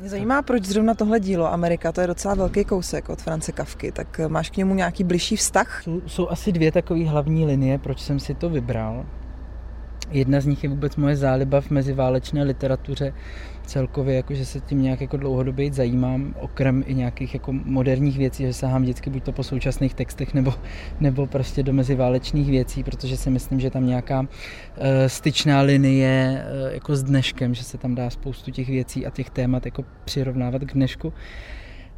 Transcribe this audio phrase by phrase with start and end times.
[0.00, 3.92] Mě zajímá, proč zrovna tohle dílo Amerika, to je docela velký kousek od France Kavky,
[3.92, 5.82] tak máš k němu nějaký bližší vztah?
[5.82, 9.06] Jsou, jsou asi dvě takové hlavní linie, proč jsem si to vybral.
[10.10, 13.12] Jedna z nich je vůbec moje záliba v meziválečné literatuře.
[13.66, 18.42] Celkově, jako, že se tím nějak jako dlouhodobě zajímám, okrem i nějakých jako moderních věcí,
[18.42, 20.54] že sahám vždycky buď to po současných textech nebo,
[21.00, 24.26] nebo prostě do meziválečných věcí, protože si myslím, že tam nějaká uh,
[25.06, 29.30] styčná linie uh, jako s dneškem, že se tam dá spoustu těch věcí a těch
[29.30, 31.12] témat jako přirovnávat k dnešku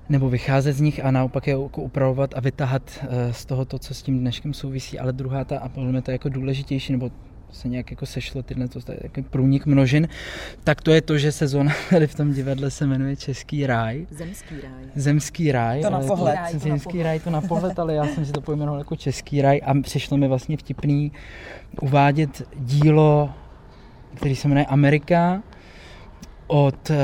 [0.08, 3.78] nebo vycházet z nich a naopak je jako upravovat a vytahat uh, z toho to,
[3.78, 6.92] co s tím dneškem souvisí, ale druhá ta, a podle mě to je jako důležitější,
[6.92, 7.10] nebo
[7.50, 10.08] se nějak jako sešlo tyhle to, takový průnik množin,
[10.64, 14.06] tak to je to, že sezóna tady v tom divadle se jmenuje Český ráj.
[14.10, 14.84] Zemský ráj.
[14.94, 15.82] Zemský ráj.
[15.82, 16.38] To na pohled.
[16.52, 19.60] To, zemský ráj to na pohled, ale já jsem si to pojmenoval jako Český ráj
[19.64, 21.12] a přišlo mi vlastně vtipný
[21.80, 23.30] uvádět dílo,
[24.14, 25.42] který se jmenuje Amerika
[26.46, 26.96] od uh,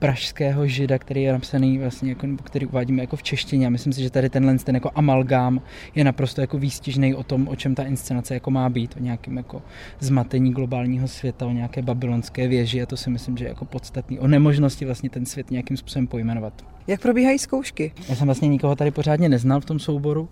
[0.00, 3.66] pražského žida, který je napsaný vlastně, jako, který uvádíme jako v češtině.
[3.66, 5.60] A myslím si, že tady tenhle ten jako amalgám
[5.94, 9.36] je naprosto jako výstižný o tom, o čem ta inscenace jako má být, o nějakém
[9.36, 9.62] jako
[10.00, 14.18] zmatení globálního světa, o nějaké babylonské věži a to si myslím, že je jako podstatný.
[14.18, 16.64] O nemožnosti vlastně ten svět nějakým způsobem pojmenovat.
[16.86, 17.92] Jak probíhají zkoušky?
[18.08, 20.28] Já jsem vlastně nikoho tady pořádně neznal v tom souboru,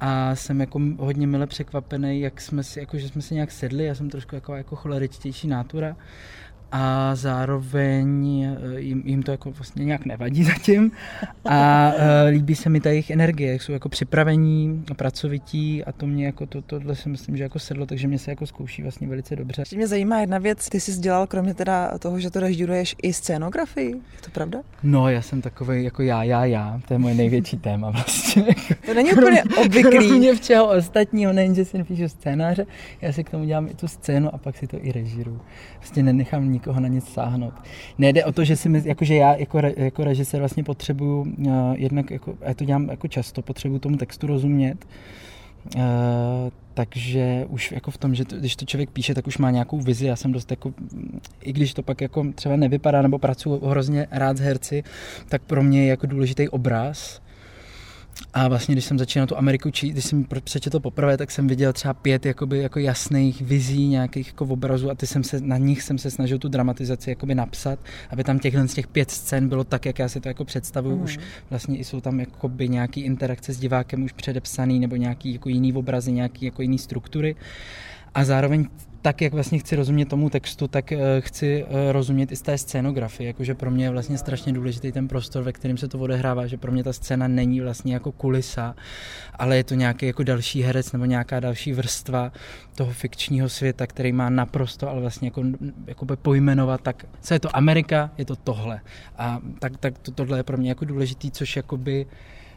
[0.00, 3.84] a jsem jako hodně mile překvapený, jak jsme si, jako, že jsme si nějak sedli,
[3.84, 5.96] já jsem trošku jako, jako choleričtější nátura
[6.72, 10.92] a zároveň eh, jim, jim to jako vlastně nějak nevadí zatím
[11.44, 16.06] a uh, líbí se mi ta jejich energie, jak jsou jako připravení, pracovití a to
[16.06, 19.08] mě jako to, tohle si myslím, že jako sedlo, takže mě se jako zkouší vlastně
[19.08, 19.62] velice dobře.
[19.76, 23.88] Mě zajímá jedna věc, ty jsi dělal kromě teda toho, že to režíruješ i scénografii,
[23.88, 24.60] je to pravda?
[24.82, 28.44] No, já jsem takový jako já, já, já, to je moje největší téma vlastně.
[28.86, 30.08] To není úplně obvyklý.
[30.08, 32.66] Kromě všeho ostatního, nejen, že si napíšu scénáře,
[33.00, 35.40] já si k tomu dělám i tu scénu a pak si to i režíruju.
[35.78, 37.54] Vlastně nenechám nikoho na nic sáhnout.
[37.98, 42.10] Nejde o to, že si my, jakože já jako, jako režisér vlastně potřebuju, uh, jednak,
[42.10, 44.86] jako, já to dělám jako často, potřebuju tomu textu rozumět,
[45.76, 45.82] Uh,
[46.74, 49.78] takže už jako v tom, že to, když to člověk píše, tak už má nějakou
[49.78, 50.06] vizi.
[50.06, 50.72] Já jsem dost jako,
[51.40, 54.82] i když to pak jako třeba nevypadá, nebo pracuji hrozně rád s herci,
[55.28, 57.20] tak pro mě je jako důležitý obraz
[58.34, 61.72] a vlastně, když jsem začínal tu Ameriku číst, když jsem přečetl poprvé, tak jsem viděl
[61.72, 65.82] třeba pět jakoby, jako jasných vizí, nějakých jako obrazů a ty jsem se, na nich
[65.82, 67.78] jsem se snažil tu dramatizaci jakoby napsat,
[68.10, 70.96] aby tam těchhle z těch pět scén bylo tak, jak já si to jako představuju.
[70.96, 71.02] Mm.
[71.02, 71.18] Už
[71.50, 76.12] vlastně jsou tam jakoby nějaký interakce s divákem už předepsaný nebo nějaký jako jiný obrazy,
[76.12, 77.36] nějaký jako jiný struktury.
[78.14, 78.68] A zároveň
[79.02, 82.58] tak, jak vlastně chci rozumět tomu textu, tak eh, chci eh, rozumět i z té
[82.58, 86.46] scénografie, jakože pro mě je vlastně strašně důležitý ten prostor, ve kterém se to odehrává,
[86.46, 88.74] že pro mě ta scéna není vlastně jako kulisa,
[89.34, 92.32] ale je to nějaký jako další herec nebo nějaká další vrstva
[92.74, 95.42] toho fikčního světa, který má naprosto, ale vlastně jako,
[95.86, 98.80] jako pojmenovat, tak co je to Amerika, je to tohle.
[99.18, 102.49] A tak, tak to, tohle je pro mě jako důležitý, což jakoby Ehm,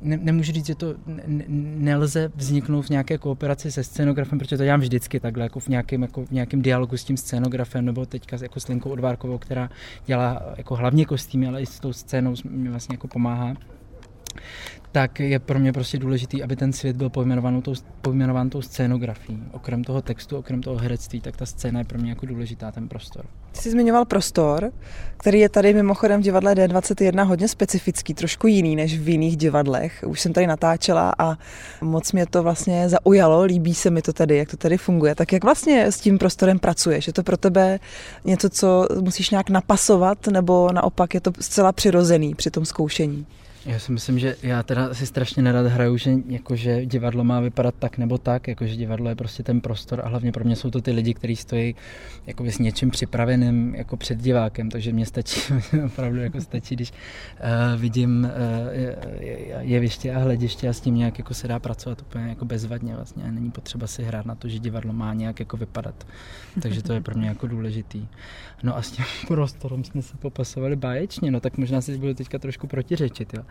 [0.00, 1.44] ne, nemůžu říct, že to ne,
[1.78, 6.02] nelze vzniknout v nějaké kooperaci se scénografem, protože to dělám vždycky takhle, jako v nějakém,
[6.02, 9.70] jako v nějakém dialogu s tím scénografem, nebo teďka jako s Linkou Odvárkovou, která
[10.06, 13.54] dělá jako hlavně kostýmy, ale i s tou scénou mi vlastně jako pomáhá
[14.92, 19.42] tak je pro mě prostě důležitý, aby ten svět byl pojmenován tou, pojmenován tou scénografií.
[19.52, 22.88] Okrem toho textu, okrem toho herectví, tak ta scéna je pro mě jako důležitá, ten
[22.88, 23.24] prostor.
[23.52, 24.72] Ty jsi zmiňoval prostor,
[25.16, 30.04] který je tady mimochodem v divadle D21 hodně specifický, trošku jiný než v jiných divadlech.
[30.06, 31.36] Už jsem tady natáčela a
[31.80, 35.14] moc mě to vlastně zaujalo, líbí se mi to tady, jak to tady funguje.
[35.14, 37.06] Tak jak vlastně s tím prostorem pracuješ?
[37.06, 37.78] Je to pro tebe
[38.24, 43.26] něco, co musíš nějak napasovat, nebo naopak je to zcela přirozený při tom zkoušení?
[43.68, 47.74] Já si myslím, že já teda si strašně nerad hraju, že jakože divadlo má vypadat
[47.78, 50.80] tak nebo tak, jakože divadlo je prostě ten prostor a hlavně pro mě jsou to
[50.80, 51.74] ty lidi, kteří stojí
[52.26, 55.40] jakoby s něčím připraveným jako před divákem, takže mě stačí,
[55.86, 59.22] opravdu jako stačí, když uh, vidím uh,
[59.60, 63.24] jeviště a hlediště a s tím nějak jako se dá pracovat úplně jako bezvadně vlastně
[63.24, 66.06] a není potřeba si hrát na to, že divadlo má nějak jako vypadat.
[66.62, 68.06] Takže to je pro mě jako důležitý.
[68.62, 72.38] No a s tím prostorem jsme se popasovali báječně, no tak možná si budu teďka
[72.38, 73.42] trošku protiřečit, jo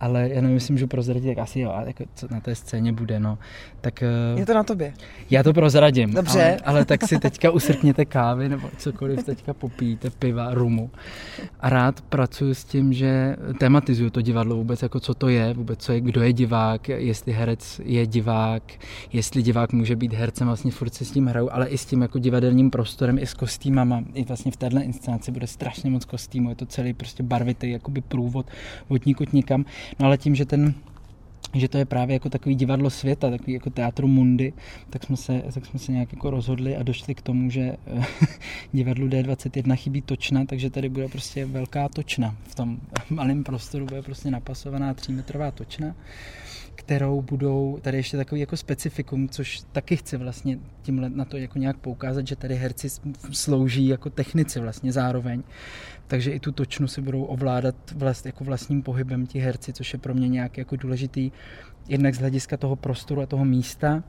[0.00, 2.92] ale já nevím, jestli můžu prozradit, tak asi jo, a jako, co na té scéně
[2.92, 3.38] bude, no.
[3.80, 4.04] Tak,
[4.36, 4.94] je to na tobě.
[5.30, 6.14] Já to prozradím.
[6.14, 6.42] Dobře.
[6.42, 10.90] Ale, ale tak si teďka usrkněte kávy nebo cokoliv teďka popíte, piva, rumu.
[11.60, 15.78] A rád pracuji s tím, že tematizuju to divadlo vůbec, jako co to je, vůbec
[15.80, 18.62] co je, kdo je divák, jestli herec je divák,
[19.12, 22.02] jestli divák může být hercem, vlastně furt si s tím hraju, ale i s tím
[22.02, 24.04] jako divadelním prostorem, i s kostýmama.
[24.14, 28.00] I vlastně v téhle inscenaci bude strašně moc kostýmů, je to celý prostě barvitý jakoby
[28.00, 28.46] průvod
[28.88, 29.64] od nikut nikam.
[30.00, 30.74] No ale tím, že ten
[31.54, 34.52] že to je právě jako takový divadlo světa, takový jako teatru mundy,
[34.90, 38.04] tak jsme se, tak jsme se nějak jako rozhodli a došli k tomu, že eh,
[38.72, 42.36] divadlu D21 chybí točna, takže tady bude prostě velká točna.
[42.42, 42.78] V tom
[43.10, 45.94] malém prostoru bude prostě napasovaná třímetrová točna
[46.78, 51.58] kterou budou, tady ještě takový jako specifikum, což taky chci vlastně tímhle na to jako
[51.58, 52.88] nějak poukázat, že tady herci
[53.32, 55.42] slouží jako technici vlastně zároveň.
[56.06, 59.98] Takže i tu točnu si budou ovládat vlast, jako vlastním pohybem ti herci, což je
[59.98, 61.30] pro mě nějak jako důležitý
[61.88, 64.02] jednak z hlediska toho prostoru a toho místa,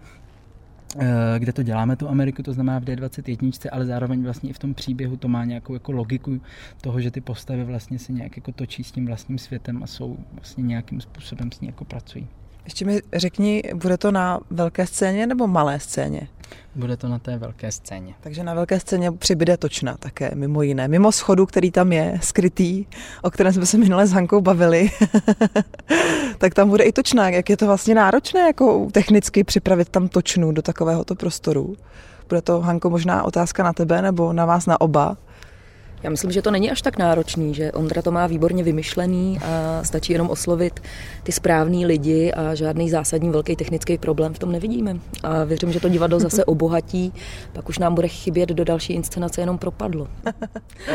[1.00, 4.60] eh, kde to děláme, tu Ameriku, to znamená v D21, ale zároveň vlastně i v
[4.60, 6.42] tom příběhu to má nějakou jako logiku
[6.82, 10.18] toho, že ty postavy vlastně se nějak jako točí s tím vlastním světem a jsou
[10.34, 12.28] vlastně nějakým způsobem s ní jako pracují.
[12.66, 16.28] Ještě mi řekni, bude to na velké scéně nebo malé scéně?
[16.76, 18.14] Bude to na té velké scéně.
[18.22, 20.88] Takže na velké scéně přibyde točna také, mimo jiné.
[20.88, 22.86] Mimo schodu, který tam je, skrytý,
[23.22, 24.92] o kterém jsme se minule s Hankou bavili,
[26.38, 27.30] tak tam bude i točna.
[27.30, 31.76] Jak je to vlastně náročné jako technicky připravit tam točnu do takovéhoto prostoru?
[32.30, 35.18] Bude to, Hanko, možná otázka na tebe nebo na vás na oba?
[36.04, 39.84] Já myslím, že to není až tak náročný, že Ondra to má výborně vymyšlený a
[39.84, 40.80] stačí jenom oslovit
[41.24, 44.98] ty správný lidi a žádný zásadní velký technický problém v tom nevidíme.
[45.24, 47.14] A věřím, že to divadlo zase obohatí,
[47.54, 50.08] pak už nám bude chybět do další inscenace jenom propadlo.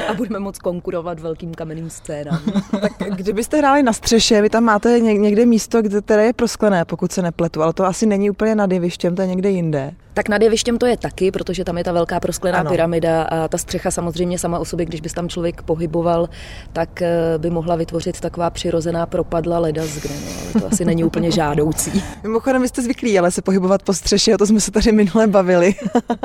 [0.08, 2.40] A budeme moc konkurovat velkým kamenným scénám.
[2.80, 7.12] tak kdybyste hráli na střeše, vy tam máte někde místo, kde které je prosklené, pokud
[7.12, 9.94] se nepletu, ale to asi není úplně nad jevištěm, to je někde jinde.
[10.14, 12.70] Tak nad jevištěm to je taky, protože tam je ta velká prosklená ano.
[12.70, 16.28] pyramida a ta střecha samozřejmě sama o sobě, když by tam člověk pohyboval,
[16.72, 20.84] tak eh, by mohla vytvořit taková přirozená propadla leda z kde, no, ale to asi
[20.84, 22.02] není úplně žádoucí.
[22.22, 25.26] Mimochodem, vy jste zvyklí ale se pohybovat po střeše, o to jsme se tady minule
[25.26, 25.74] bavili.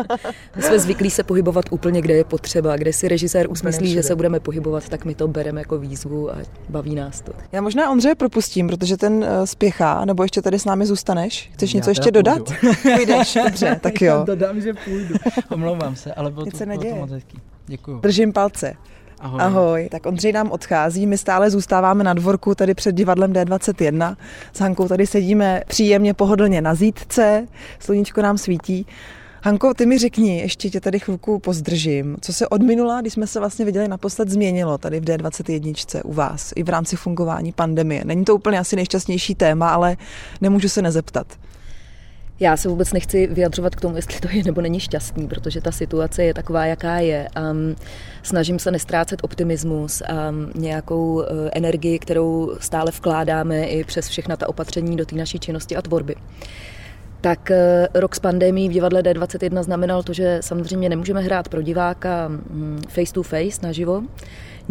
[0.56, 4.16] my jsme zvyklí se pohybovat úplně, kde je potřeba, kde si režisér usmyslí, že se
[4.16, 6.36] budeme pohybovat, tak my to bereme jako výzvu a
[6.69, 7.31] baví nás to.
[7.51, 11.50] Já možná Ondřeje propustím, protože ten eh, spěchá, nebo ještě tady s námi zůstaneš?
[11.54, 12.21] Chceš Já něco ještě půjdu.
[12.21, 12.42] dodat?
[12.95, 14.24] Půjdeš, dobře tak jo.
[14.25, 15.16] Dodám, že půjdu.
[15.51, 17.38] Omlouvám se, ale bylo, to, bylo to moc hezký.
[17.69, 18.00] Děkuju.
[18.00, 18.74] Držím palce.
[19.19, 19.42] Ahoj.
[19.42, 19.89] Ahoj.
[19.92, 24.16] Tak Ondřej nám odchází, my stále zůstáváme na dvorku tady před divadlem D21.
[24.54, 27.48] S Hankou tady sedíme příjemně pohodlně na zítce,
[27.80, 28.86] sluníčko nám svítí.
[29.44, 32.18] Hanko, ty mi řekni, ještě tě tady chvilku pozdržím.
[32.21, 36.13] Co se od minula, když jsme se vlastně viděli naposled, změnilo tady v D21 u
[36.13, 38.01] vás i v rámci fungování pandemie?
[38.06, 39.98] Není to úplně asi nejšťastnější téma, ale
[40.42, 41.27] nemůžu se nezeptat.
[42.40, 45.72] Já se vůbec nechci vyjadřovat k tomu, jestli to je nebo není šťastný, protože ta
[45.72, 47.28] situace je taková, jaká je.
[47.52, 47.76] Um,
[48.24, 54.50] snažím se nestrácet optimismus a nějakou uh, energii, kterou stále vkládáme i přes všechna ta
[54.50, 56.16] opatření do té naší činnosti a tvorby.
[57.21, 61.62] Tak uh, rok s pandemí v divadle D21 znamenal to, že samozřejmě nemůžeme hrát pro
[61.62, 64.04] diváka um, face to face naživo,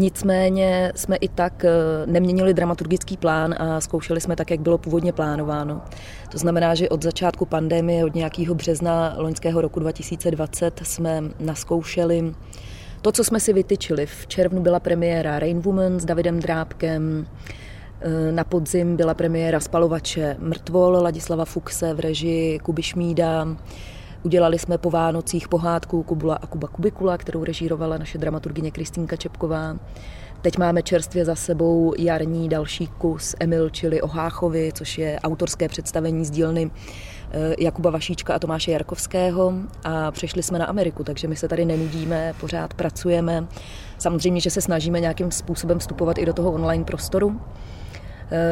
[0.01, 1.71] Nicméně jsme i tak eh,
[2.07, 5.83] neměnili dramaturgický plán a zkoušeli jsme tak, jak bylo původně plánováno.
[6.31, 12.35] To znamená, že od začátku pandemie, od nějakého března loňského roku 2020 jsme naskoušeli
[13.03, 14.07] to, co jsme si vytyčili.
[14.07, 17.68] V červnu byla premiéra Rain Woman s Davidem Drábkem, eh,
[18.31, 23.47] na podzim byla premiéra Spalovače Mrtvol Ladislava Fuxe v režii Kuby Šmída,
[24.23, 29.77] Udělali jsme po Vánocích pohádku Kubula a Kuba Kubikula, kterou režírovala naše dramaturgině Kristýnka Čepková.
[30.43, 35.69] Teď máme čerstvě za sebou jarní další kus Emil, čili o Háchovi, což je autorské
[35.69, 36.71] představení z dílny
[37.31, 39.55] eh, Jakuba Vašíčka a Tomáše Jarkovského
[39.85, 43.47] a přešli jsme na Ameriku, takže my se tady nenudíme, pořád pracujeme.
[43.99, 47.41] Samozřejmě, že se snažíme nějakým způsobem vstupovat i do toho online prostoru.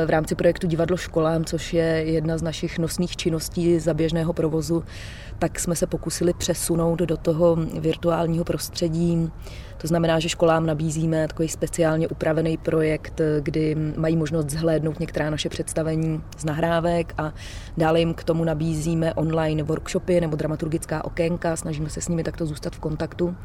[0.06, 4.84] V rámci projektu Divadlo školám, což je jedna z našich nosných činností za běžného provozu,
[5.38, 9.30] tak jsme se pokusili přesunout do toho virtuálního prostředí.
[9.78, 15.48] To znamená, že školám nabízíme takový speciálně upravený projekt, kdy mají možnost zhlédnout některá naše
[15.48, 17.32] představení z nahrávek a
[17.76, 21.56] dále jim k tomu nabízíme online workshopy nebo dramaturgická okénka.
[21.56, 23.36] Snažíme se s nimi takto zůstat v kontaktu.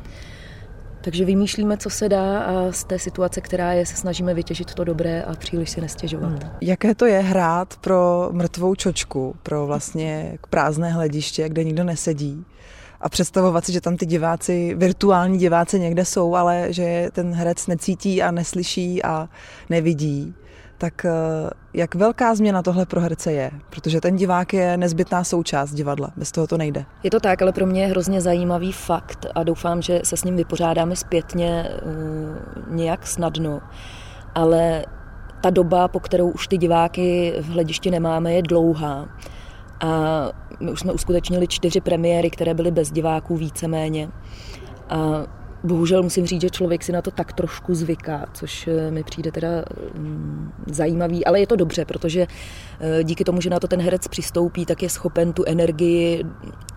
[1.02, 4.84] Takže vymýšlíme, co se dá a z té situace, která je, se snažíme vytěžit to
[4.84, 6.44] dobré a příliš si nestěžovat.
[6.44, 6.52] Hmm.
[6.62, 12.46] Jaké to je hrát pro mrtvou čočku, pro vlastně prázdné hlediště, kde nikdo nesedí?
[13.04, 17.68] a představovat si, že tam ty diváci, virtuální diváci někde jsou, ale že ten herec
[17.68, 19.30] necítí a neslyší a
[19.70, 20.34] nevidí
[20.82, 21.12] tak eh,
[21.74, 23.52] jak velká změna tohle pro herce je?
[23.70, 26.86] Protože ten divák je nezbytná součást divadla, bez toho to nejde.
[27.04, 30.24] Je to tak, ale pro mě je hrozně zajímavý fakt a doufám, že se s
[30.24, 33.62] ním vypořádáme zpětně uh, nějak snadno.
[34.36, 34.86] Ale
[35.42, 39.10] ta doba, po kterou už ty diváky v hledišti nemáme, je dlouhá.
[39.80, 39.88] A
[40.60, 44.10] my už jsme uskutečnili čtyři premiéry, které byly bez diváků víceméně.
[44.90, 44.98] A
[45.64, 49.32] bohužel musím říct, že člověk si na to tak trošku zvyká, což eh, mi přijde
[49.32, 49.48] teda
[49.98, 52.28] mm, zajímavý, ale je to dobře, protože
[52.80, 56.24] eh, díky tomu, že na to ten herec přistoupí, tak je schopen tu energii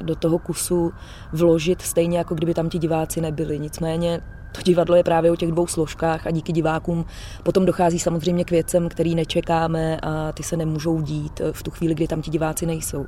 [0.00, 0.93] do toho kusu
[1.33, 3.59] vložit stejně, jako kdyby tam ti diváci nebyli.
[3.59, 4.21] Nicméně
[4.53, 7.05] to divadlo je právě o těch dvou složkách a díky divákům
[7.43, 11.95] potom dochází samozřejmě k věcem, který nečekáme a ty se nemůžou dít v tu chvíli,
[11.95, 13.07] kdy tam ti diváci nejsou.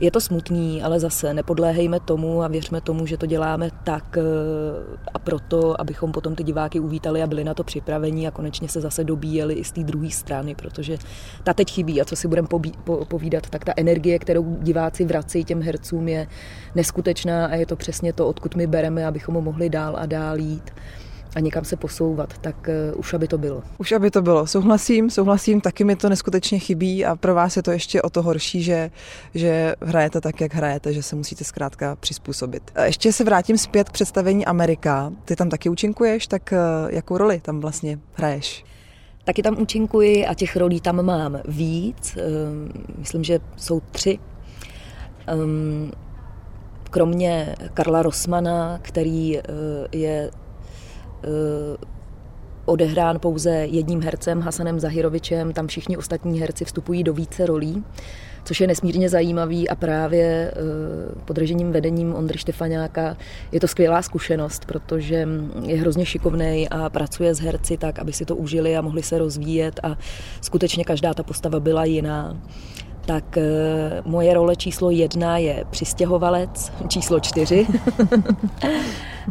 [0.00, 4.22] Je to smutný, ale zase nepodléhejme tomu a věřme tomu, že to děláme tak eh,
[5.14, 8.80] a proto, abychom potom ty diváky uvítali a byli na to připraveni a konečně se
[8.80, 10.98] zase dobíjeli i z té druhé strany, protože
[11.44, 12.48] ta teď chybí a co si budeme
[13.08, 16.26] povídat, tak ta energie, kterou diváci vrací těm hercům je
[16.74, 20.70] neskutečná a je to přesně to, odkud my bereme, abychom mohli dál a dál jít
[21.36, 23.62] a někam se posouvat, tak uh, už aby to bylo.
[23.78, 24.46] Už aby to bylo.
[24.46, 28.22] Souhlasím, souhlasím, taky mi to neskutečně chybí a pro vás je to ještě o to
[28.22, 28.90] horší, že,
[29.34, 32.70] že hrajete tak, jak hrajete, že se musíte zkrátka přizpůsobit.
[32.74, 35.12] A ještě se vrátím zpět k představení Amerika.
[35.24, 38.64] Ty tam taky účinkuješ, tak uh, jakou roli tam vlastně hraješ?
[39.24, 42.16] Taky tam účinkuji a těch rolí tam mám víc.
[42.16, 44.18] Um, myslím, že jsou tři.
[45.34, 45.92] Um,
[46.90, 49.40] kromě Karla Rosmana, který
[49.92, 50.49] je Eh,
[52.64, 57.84] odehrán pouze jedním hercem, Hasanem Zahirovičem, tam všichni ostatní herci vstupují do více rolí,
[58.44, 59.68] což je nesmírně zajímavý.
[59.68, 60.54] A právě eh,
[61.24, 63.16] pod režením vedením Ondry Štefaňáka
[63.52, 65.28] je to skvělá zkušenost, protože
[65.62, 69.18] je hrozně šikovný a pracuje s herci tak, aby si to užili a mohli se
[69.18, 69.80] rozvíjet.
[69.82, 69.98] A
[70.40, 72.36] skutečně každá ta postava byla jiná
[73.10, 73.42] tak eh,
[74.04, 77.66] moje role číslo jedna je přistěhovalec, číslo čtyři,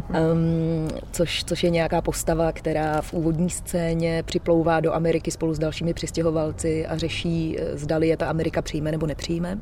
[0.08, 5.58] um, což, což je nějaká postava, která v úvodní scéně připlouvá do Ameriky spolu s
[5.58, 9.54] dalšími přistěhovalci a řeší, eh, zdali je ta Amerika přijme nebo nepřijme.
[9.54, 9.60] Uh,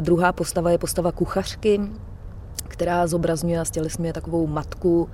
[0.00, 1.80] druhá postava je postava kuchařky,
[2.74, 5.08] která zobrazňuje a stělesňuje takovou matku,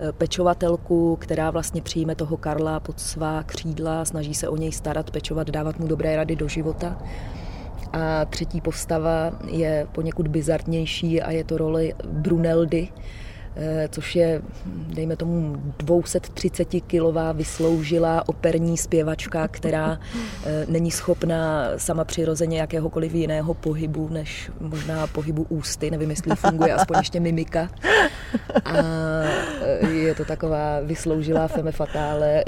[0.00, 5.10] eh, pečovatelku, která vlastně přijme toho Karla pod svá křídla, snaží se o něj starat,
[5.10, 6.98] pečovat, dávat mu dobré rady do života.
[7.92, 12.88] A třetí postava je poněkud bizarnější a je to role Bruneldy,
[13.88, 19.98] což je, dejme tomu, 230-kilová vysloužilá operní zpěvačka, která
[20.46, 26.74] eh, není schopná sama přirozeně jakéhokoliv jiného pohybu, než možná pohybu ústy, nevím, jestli funguje
[26.74, 27.70] aspoň ještě mimika.
[28.64, 29.55] A eh,
[29.92, 32.44] je to taková vysloužilá feme fatále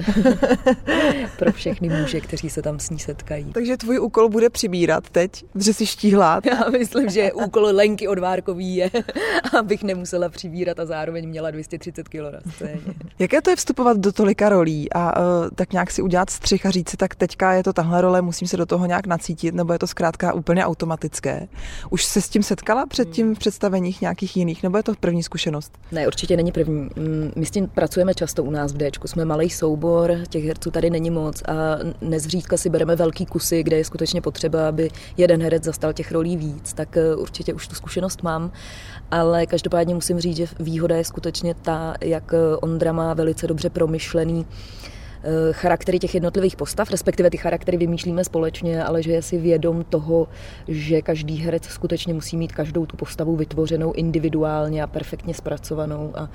[1.38, 3.52] pro všechny muže, kteří se tam s ní setkají.
[3.52, 6.40] Takže tvůj úkol bude přibírat teď, že jsi štíhlá.
[6.44, 8.90] Já myslím, že úkol Lenky Odvárkový je,
[9.58, 12.80] abych nemusela přibírat a zároveň zároveň měla 230 kg na scéně.
[13.18, 16.70] Jaké to je vstupovat do tolika rolí a uh, tak nějak si udělat střih a
[16.70, 19.72] říct si, tak teďka je to tahle role, musím se do toho nějak nacítit, nebo
[19.72, 21.48] je to zkrátka úplně automatické?
[21.90, 23.34] Už se s tím setkala předtím hmm.
[23.34, 25.78] v představeních nějakých jiných, nebo je to první zkušenost?
[25.92, 26.88] Ne, určitě není první.
[27.36, 29.08] My s tím pracujeme často u nás v Dčku.
[29.08, 33.76] Jsme malý soubor, těch herců tady není moc a nezřídka si bereme velký kusy, kde
[33.76, 37.74] je skutečně potřeba, aby jeden herec zastal těch rolí víc, tak eh, určitě už tu
[37.74, 38.52] zkušenost mám
[39.10, 44.46] ale každopádně musím říct, že výhoda je skutečně ta, jak Ondra má velice dobře promyšlený
[44.46, 44.97] Eh,
[45.52, 50.28] charaktery těch jednotlivých postav, respektive ty charaktery vymýšlíme společně, ale že je si vědom toho,
[50.68, 56.22] že každý herec skutečně musí mít každou tu postavu vytvořenou individuálně a perfektně zpracovanou a
[56.22, 56.28] uh,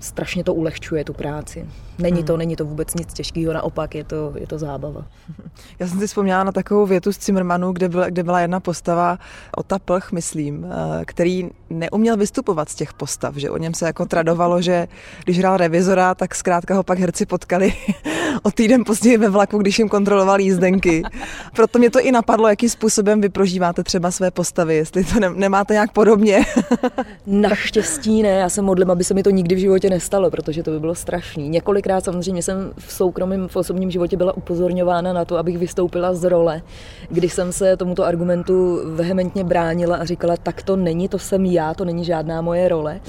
[0.00, 1.66] strašně to ulehčuje tu práci.
[1.98, 2.38] Není to, hmm.
[2.38, 5.06] není to vůbec nic těžkého, naopak je to, je to zábava.
[5.78, 9.18] Já jsem si vzpomněla na takovou větu z Zimmermanu, kde byla, kde byla jedna postava,
[9.56, 14.06] Ota Plch, myslím, eh, který neuměl vystupovat z těch postav, že o něm se jako
[14.06, 14.88] tradovalo, že
[15.24, 17.72] když hrál revizora, tak zkrátka ho pak herci potkali
[18.42, 21.02] o týden později ve vlaku, když jim kontroloval jízdenky.
[21.56, 25.30] Proto mě to i napadlo, jakým způsobem vy prožíváte třeba své postavy, jestli to ne,
[25.34, 26.44] nemáte nějak podobně.
[27.26, 30.70] Naštěstí ne, já se modlím, aby se mi to nikdy v životě nestalo, protože to
[30.70, 31.48] by bylo strašný.
[31.48, 36.24] Několikrát samozřejmě jsem v soukromém, v osobním životě byla upozorňována na to, abych vystoupila z
[36.24, 36.62] role,
[37.10, 41.74] když jsem se tomuto argumentu vehementně bránila a říkala, tak to není, to jsem já,
[41.74, 43.00] to není žádná moje role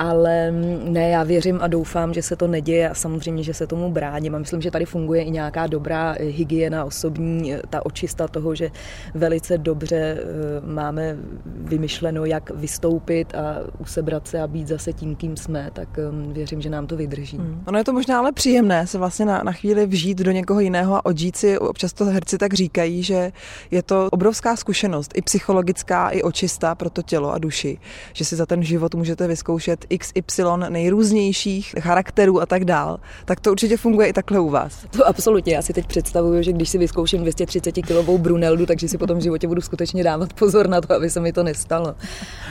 [0.00, 0.50] ale
[0.84, 4.34] ne, já věřím a doufám, že se to neděje a samozřejmě, že se tomu bráním.
[4.34, 8.70] A myslím, že tady funguje i nějaká dobrá hygiena osobní, ta očista toho, že
[9.14, 10.22] velice dobře eh,
[10.66, 16.32] máme vymyšleno, jak vystoupit a usebrat se a být zase tím, kým jsme, tak eh,
[16.32, 17.36] věřím, že nám to vydrží.
[17.36, 17.62] Hmm.
[17.66, 20.96] Ono je to možná ale příjemné se vlastně na, na chvíli vžít do někoho jiného
[20.96, 23.32] a odžít si, občas to herci tak říkají, že
[23.70, 27.78] je to obrovská zkušenost, i psychologická, i očistá pro to tělo a duši,
[28.12, 33.50] že si za ten život můžete vyzkoušet XY nejrůznějších charakterů a tak dál, tak to
[33.50, 34.86] určitě funguje i takhle u vás.
[34.90, 35.54] To absolutně.
[35.54, 39.22] Já si teď představuju, že když si vyzkouším 230 kilovou Bruneldu, takže si potom v
[39.22, 41.94] životě budu skutečně dávat pozor na to, aby se mi to nestalo.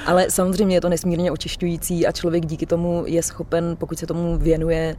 [0.06, 4.38] Ale samozřejmě je to nesmírně očišťující a člověk díky tomu je schopen, pokud se tomu
[4.38, 4.96] věnuje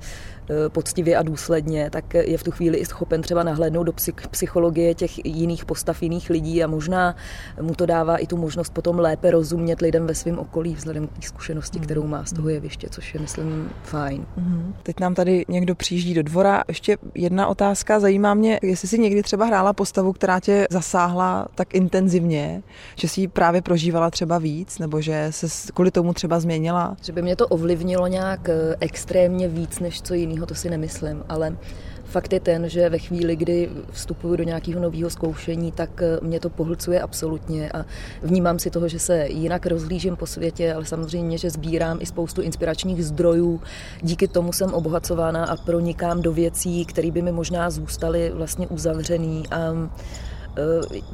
[0.51, 3.93] eh, poctivě a důsledně, tak je v tu chvíli i schopen třeba nahlédnout do
[4.31, 7.17] psychologie těch jiných postav, jiných lidí a možná
[7.61, 11.25] mu to dává i tu možnost potom lépe rozumět lidem ve svém okolí vzhledem k
[11.25, 14.27] zkušenosti, kterou má z toho jeviště, což je, myslím, fajn.
[14.37, 14.75] Mm.
[14.83, 16.65] Teď nám tady někdo přijíždí do dvora.
[16.69, 21.75] Ještě jedna otázka, zajímá mě, jestli jsi někdy třeba hrála postavu, která tě zasáhla tak
[21.75, 22.63] intenzivně,
[22.97, 26.97] že si ji právě prožívala třeba víc, nebo že se kvůli tomu třeba změnila?
[27.03, 31.25] Že by mě to ovlivnilo nějak eh, extrémně víc než co jiného, to si nemyslím,
[31.29, 31.57] ale
[32.11, 36.41] Fakt je ten, že ve chvíli, kdy vstupuju do nějakého nového zkoušení, tak eh, mě
[36.41, 37.85] to pohlcuje absolutně a
[38.23, 42.43] vnímám si toho, že se jinak rozhlížím po světě, ale samozřejmě, že sbírám i spoustu
[42.43, 43.61] inspiračních zdrojů.
[44.03, 49.45] Díky tomu jsem obohacována a pronikám do věcí, které by mi možná zůstaly vlastně uzavřený.
[49.51, 49.91] A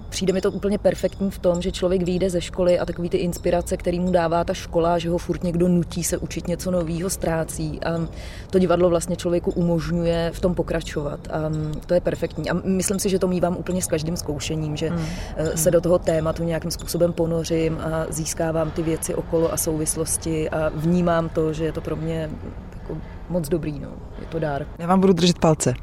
[0.09, 3.16] přijde mi to úplně perfektní v tom, že člověk vyjde ze školy a takový ty
[3.16, 7.11] inspirace, který mu dává ta škola, že ho furt někdo nutí se učit něco nového,
[7.11, 7.81] ztrácí.
[7.85, 8.09] A
[8.50, 11.21] to divadlo vlastně člověku umožňuje v tom pokračovat.
[11.31, 11.50] A
[11.87, 12.50] to je perfektní.
[12.50, 15.07] A myslím si, že to mývám úplně s každým zkoušením, že hmm.
[15.37, 20.50] Eh, se do toho tématu nějakým způsobem ponořím a získávám ty věci okolo a souvislosti
[20.50, 22.31] a vnímám to, že je to pro mě
[22.73, 22.97] jako
[23.28, 23.81] moc dobrý.
[23.81, 23.88] No.
[24.21, 24.66] Je to dár.
[24.78, 25.75] Já vám budu držet palce.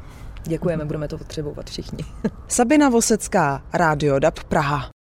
[0.46, 2.04] Děkujeme, budeme to potřebovat všichni.
[2.48, 4.92] Sabina Vosecká, Radio DAB Praha.